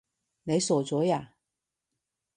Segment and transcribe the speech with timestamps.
[0.45, 1.35] 你傻咗呀？